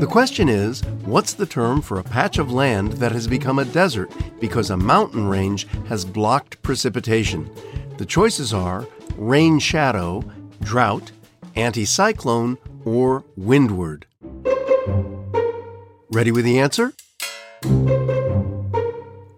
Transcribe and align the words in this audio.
The 0.00 0.06
question 0.06 0.48
is 0.48 0.82
what's 1.04 1.34
the 1.34 1.44
term 1.44 1.82
for 1.82 1.98
a 1.98 2.02
patch 2.02 2.38
of 2.38 2.50
land 2.50 2.94
that 2.94 3.12
has 3.12 3.28
become 3.28 3.58
a 3.58 3.66
desert 3.66 4.10
because 4.40 4.70
a 4.70 4.76
mountain 4.78 5.28
range 5.28 5.66
has 5.88 6.06
blocked 6.06 6.62
precipitation? 6.62 7.50
The 7.98 8.06
choices 8.06 8.54
are 8.54 8.88
rain 9.18 9.58
shadow, 9.58 10.24
drought, 10.62 11.12
anticyclone, 11.54 12.56
or 12.86 13.24
windward. 13.36 14.06
Ready 16.10 16.32
with 16.32 16.46
the 16.46 16.58
answer? 16.58 16.94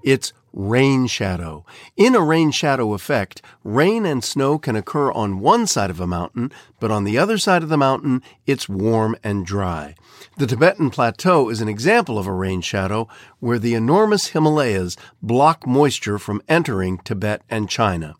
It's 0.04 0.32
rain 0.52 1.06
shadow. 1.06 1.64
In 1.96 2.14
a 2.14 2.20
rain 2.20 2.50
shadow 2.50 2.94
effect, 2.94 3.42
rain 3.64 4.04
and 4.04 4.22
snow 4.22 4.58
can 4.58 4.76
occur 4.76 5.10
on 5.12 5.40
one 5.40 5.66
side 5.66 5.90
of 5.90 6.00
a 6.00 6.06
mountain, 6.06 6.52
but 6.80 6.90
on 6.90 7.04
the 7.04 7.18
other 7.18 7.38
side 7.38 7.62
of 7.62 7.68
the 7.68 7.76
mountain, 7.76 8.22
it's 8.46 8.68
warm 8.68 9.16
and 9.24 9.46
dry. 9.46 9.94
The 10.38 10.46
Tibetan 10.46 10.90
Plateau 10.90 11.48
is 11.48 11.60
an 11.60 11.68
example 11.68 12.18
of 12.18 12.26
a 12.26 12.32
rain 12.32 12.60
shadow 12.60 13.08
where 13.40 13.58
the 13.58 13.74
enormous 13.74 14.28
Himalayas 14.28 14.96
block 15.22 15.66
moisture 15.66 16.18
from 16.18 16.42
entering 16.48 16.98
Tibet 16.98 17.42
and 17.50 17.68
China. 17.68 18.16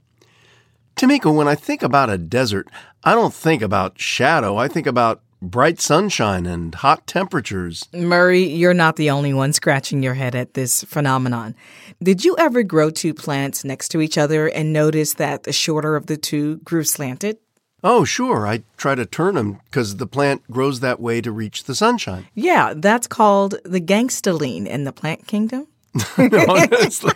Tamika, 0.97 1.35
when 1.35 1.49
I 1.49 1.55
think 1.55 1.83
about 1.83 2.11
a 2.11 2.19
desert, 2.19 2.69
I 3.03 3.15
don't 3.15 3.35
think 3.35 3.63
about 3.63 3.99
shadow. 3.99 4.57
I 4.57 4.69
think 4.69 4.87
about 4.87 5.23
bright 5.43 5.81
sunshine 5.81 6.47
and 6.47 6.75
hot 6.77 7.07
temperatures. 7.07 7.89
Murray, 7.93 8.45
you're 8.45 8.73
not 8.73 8.97
the 8.97 9.11
only 9.11 9.35
one 9.35 9.53
scratching 9.53 10.03
your 10.03 10.15
head 10.15 10.35
at 10.35 10.55
this 10.55 10.85
phenomenon. 10.85 11.55
Did 12.03 12.25
you 12.25 12.37
ever 12.39 12.63
grow 12.63 12.91
two 12.91 13.13
plants 13.13 13.65
next 13.65 13.89
to 13.91 14.01
each 14.01 14.17
other 14.17 14.47
and 14.47 14.73
notice 14.73 15.15
that 15.15 15.43
the 15.43 15.53
shorter 15.53 15.97
of 15.97 16.07
the 16.07 16.17
two 16.17 16.59
grew 16.59 16.85
slanted? 16.85 17.39
Oh, 17.85 18.05
sure. 18.05 18.47
I 18.47 18.63
try 18.77 18.95
to 18.95 19.05
turn 19.05 19.35
them 19.35 19.59
because 19.65 19.97
the 19.97 20.07
plant 20.07 20.49
grows 20.49 20.81
that 20.81 21.01
way 21.01 21.21
to 21.21 21.33
reach 21.33 21.65
the 21.65 21.75
sunshine. 21.75 22.29
Yeah, 22.35 22.75
that's 22.77 23.09
called 23.09 23.57
the 23.65 23.81
gangstoline 23.81 24.67
in 24.67 24.85
the 24.85 24.93
plant 24.93 25.27
kingdom. 25.27 25.67
Honestly. 26.19 27.13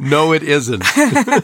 No, 0.00 0.32
it 0.32 0.42
isn't. 0.42 0.82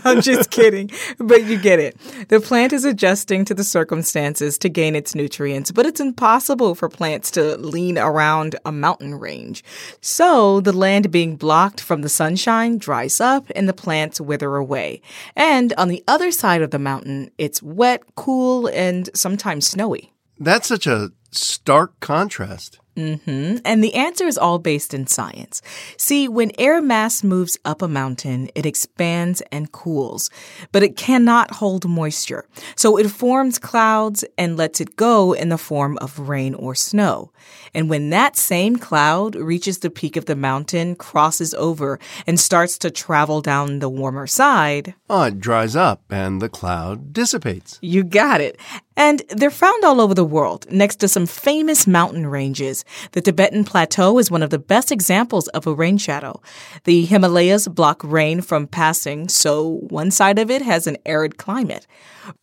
I'm 0.05 0.20
just 0.20 0.50
kidding, 0.50 0.91
but 1.19 1.45
you 1.45 1.59
get 1.59 1.78
it. 1.78 1.98
The 2.28 2.41
plant 2.41 2.72
is 2.72 2.84
adjusting 2.84 3.45
to 3.47 3.55
the 3.55 3.64
circumstances 3.64 4.59
to 4.59 4.69
gain 4.69 4.97
its 4.97 5.14
nutrients, 5.14 5.70
but 5.70 5.87
it's 5.87 6.00
impossible 6.00 6.75
for 6.75 6.89
plants 6.89 7.31
to 7.33 7.56
lean 7.59 7.98
around 7.98 8.56
a 8.64 8.72
mountain 8.72 9.14
range. 9.14 9.64
So 10.00 10.61
the 10.61 10.72
land 10.72 11.11
being 11.11 11.37
blocked 11.37 11.81
from 11.81 12.03
the 12.03 12.09
sunshine 12.09 12.78
dries 12.78 13.20
up 13.20 13.47
and 13.55 13.69
the 13.69 13.72
plants 13.72 14.20
wither 14.20 14.56
away. 14.56 15.03
And 15.37 15.72
on 15.75 15.89
the 15.89 16.03
other 16.09 16.31
side 16.31 16.62
of 16.62 16.70
the 16.70 16.78
mountain, 16.78 17.31
it's 17.39 17.62
wet, 17.62 18.03
cool, 18.17 18.67
and 18.69 19.09
sometimes 19.15 19.67
snowy. 19.67 20.12
That's 20.39 20.69
such 20.69 20.87
a 20.87 21.12
stark 21.31 22.00
contrast. 22.00 22.80
Mm-hmm. 23.01 23.56
And 23.65 23.83
the 23.83 23.95
answer 23.95 24.27
is 24.27 24.37
all 24.37 24.59
based 24.59 24.93
in 24.93 25.06
science. 25.06 25.62
See, 25.97 26.29
when 26.29 26.53
air 26.59 26.83
mass 26.83 27.25
moves 27.25 27.59
up 27.65 27.83
a 27.83 27.89
mountain, 27.89 28.51
it 28.55 28.67
expands 28.67 29.41
and 29.51 29.73
cools, 29.73 30.31
but 30.73 30.83
it 30.83 30.97
cannot 30.97 31.51
hold 31.53 31.89
moisture. 31.89 32.45
So 32.77 32.98
it 32.98 33.11
forms 33.11 33.59
clouds 33.59 34.25
and 34.37 34.56
lets 34.56 34.81
it 34.81 34.97
go 34.97 35.33
in 35.33 35.48
the 35.48 35.59
form 35.59 35.97
of 35.98 36.19
rain 36.19 36.55
or 36.55 36.75
snow. 36.75 37.33
And 37.75 37.89
when 37.89 38.11
that 38.11 38.37
same 38.37 38.77
cloud 38.77 39.34
reaches 39.34 39.78
the 39.78 39.91
peak 39.91 40.17
of 40.17 40.27
the 40.27 40.37
mountain, 40.37 40.97
crosses 40.97 41.55
over, 41.55 41.98
and 42.27 42.39
starts 42.39 42.78
to 42.78 42.91
travel 42.91 43.41
down 43.41 43.78
the 43.78 43.89
warmer 43.89 44.27
side, 44.27 44.95
oh, 45.09 45.25
it 45.25 45.41
dries 45.41 45.75
up 45.75 46.03
and 46.11 46.43
the 46.43 46.48
cloud 46.48 47.12
dissipates. 47.12 47.78
You 47.81 48.05
got 48.05 48.41
it. 48.41 48.59
And 49.01 49.23
they're 49.31 49.51
found 49.51 49.83
all 49.83 49.98
over 49.98 50.12
the 50.12 50.27
world, 50.27 50.70
next 50.70 50.97
to 50.97 51.09
some 51.09 51.25
famous 51.25 51.87
mountain 51.87 52.27
ranges. 52.27 52.84
The 53.12 53.23
Tibetan 53.23 53.65
Plateau 53.65 54.19
is 54.19 54.31
one 54.31 54.43
of 54.43 54.51
the 54.51 54.59
best 54.59 54.93
examples 54.93 55.48
of 55.48 55.67
a 55.67 55.73
rain 55.73 55.97
shadow. 55.97 56.43
The 56.84 57.06
Himalayas 57.06 57.67
block 57.67 58.03
rain 58.05 58.43
from 58.43 58.66
passing, 58.66 59.31
so 59.31 59.78
one 59.88 60.11
side 60.11 60.38
of 60.38 60.50
it 60.50 60.61
has 60.61 60.87
an 60.87 60.99
arid 61.06 61.38
climate. 61.38 61.87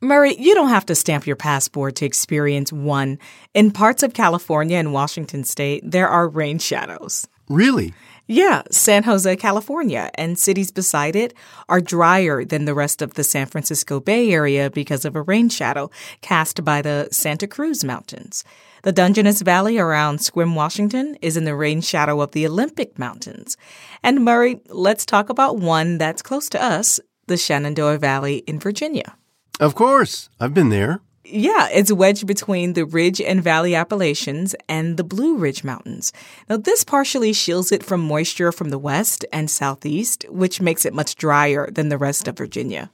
Murray, 0.02 0.36
you 0.40 0.56
don't 0.56 0.70
have 0.70 0.88
to 0.88 0.96
stamp 0.96 1.28
your 1.28 1.36
passport 1.36 1.96
to 1.98 2.08
experience 2.08 2.74
one. 2.74 3.20
In 3.54 3.70
parts 3.70 4.02
of 4.02 4.16
California 4.16 4.78
and 4.78 4.92
Washington 4.92 5.44
state, 5.44 5.84
there 5.86 6.08
are 6.08 6.28
rain 6.28 6.58
shadows. 6.58 7.28
Really? 7.50 7.94
Yeah, 8.30 8.64
San 8.70 9.04
Jose, 9.04 9.38
California, 9.38 10.12
and 10.16 10.38
cities 10.38 10.70
beside 10.70 11.16
it 11.16 11.34
are 11.70 11.80
drier 11.80 12.44
than 12.44 12.66
the 12.66 12.74
rest 12.74 13.02
of 13.02 13.14
the 13.14 13.24
San 13.24 13.46
Francisco 13.46 14.02
Bay 14.02 14.32
Area 14.32 14.70
because 14.70 15.06
of 15.06 15.16
a 15.16 15.22
rain 15.22 15.48
shadow 15.48 15.90
cast 16.22 16.66
by 16.66 16.82
the 16.82 17.08
Santa 17.10 17.48
Cruz 17.48 17.86
Mountains. 17.86 18.44
The 18.84 18.92
Dungeness 18.92 19.42
Valley 19.42 19.78
around 19.78 20.20
Sequim, 20.20 20.56
Washington 20.56 21.18
is 21.22 21.38
in 21.38 21.46
the 21.46 21.56
rain 21.56 21.80
shadow 21.80 22.20
of 22.20 22.32
the 22.32 22.46
Olympic 22.46 23.00
Mountains. 23.00 23.56
And 24.04 24.26
Murray, 24.26 24.60
let's 24.68 25.06
talk 25.06 25.30
about 25.30 25.58
one 25.58 25.98
that's 25.98 26.22
close 26.22 26.50
to 26.50 26.62
us, 26.62 27.00
the 27.28 27.38
Shenandoah 27.38 27.98
Valley 27.98 28.40
in 28.40 28.60
Virginia. 28.60 29.16
Of 29.62 29.74
course, 29.74 30.30
I've 30.38 30.54
been 30.54 30.70
there. 30.70 31.00
Yeah, 31.30 31.68
it's 31.74 31.92
wedged 31.92 32.26
between 32.26 32.72
the 32.72 32.86
Ridge 32.86 33.20
and 33.20 33.44
Valley 33.44 33.76
Appalachians 33.76 34.56
and 34.70 34.96
the 34.96 35.04
Blue 35.04 35.38
Ridge 35.38 35.62
Mountains. 35.62 36.14
Now, 36.50 36.56
this 36.56 36.86
partially 36.86 37.34
shields 37.34 37.74
it 37.74 37.84
from 37.84 38.00
moisture 38.00 38.54
from 38.54 38.70
the 38.70 38.78
west 38.78 39.26
and 39.34 39.50
southeast, 39.50 40.26
which 40.30 40.62
makes 40.62 40.86
it 40.86 40.94
much 40.94 41.16
drier 41.16 41.70
than 41.70 41.90
the 41.90 41.98
rest 41.98 42.30
of 42.30 42.38
Virginia. 42.38 42.92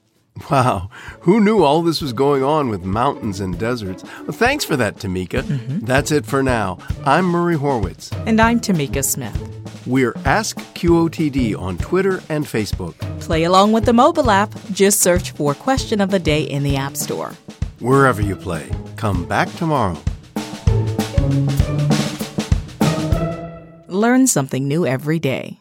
Wow, 0.50 0.90
who 1.20 1.38
knew 1.38 1.62
all 1.62 1.82
this 1.82 2.00
was 2.00 2.12
going 2.12 2.42
on 2.42 2.70
with 2.70 2.82
mountains 2.82 3.38
and 3.38 3.56
deserts? 3.56 4.02
Well, 4.22 4.32
thanks 4.32 4.64
for 4.64 4.76
that, 4.76 4.96
Tamika. 4.96 5.42
Mm-hmm. 5.42 5.86
That's 5.86 6.10
it 6.10 6.26
for 6.26 6.42
now. 6.42 6.78
I'm 7.04 7.26
Murray 7.26 7.54
Horwitz. 7.54 8.10
And 8.26 8.40
I'm 8.40 8.58
Tamika 8.58 9.04
Smith. 9.04 9.38
We're 9.86 10.16
Ask 10.24 10.58
QOTD 10.74 11.56
on 11.56 11.78
Twitter 11.78 12.20
and 12.28 12.44
Facebook. 12.44 12.98
Play 13.20 13.44
along 13.44 13.70
with 13.70 13.84
the 13.84 13.92
mobile 13.92 14.28
app. 14.28 14.52
Just 14.72 15.00
search 15.00 15.30
for 15.30 15.54
Question 15.54 16.00
of 16.00 16.10
the 16.10 16.18
Day 16.18 16.42
in 16.42 16.64
the 16.64 16.74
App 16.74 16.96
Store 16.96 17.34
wherever 17.80 18.22
you 18.22 18.36
play. 18.36 18.70
Come 18.96 19.24
back 19.26 19.50
tomorrow. 19.56 19.98
Learn 23.88 24.26
something 24.26 24.66
new 24.66 24.86
every 24.86 25.18
day. 25.18 25.60